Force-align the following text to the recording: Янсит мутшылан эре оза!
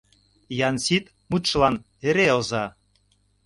Янсит 0.67 1.05
мутшылан 1.29 1.75
эре 2.07 2.27
оза! 2.39 2.65